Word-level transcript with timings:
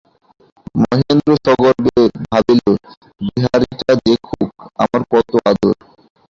মহেন্দ্র 0.75 1.31
সগর্বে 1.45 1.97
ভাবিল, 2.23 2.61
বিহারীটা 3.21 3.91
দেখুক, 4.05 4.49
আমার 4.79 5.01
কত 5.11 5.29
আদর। 5.49 5.75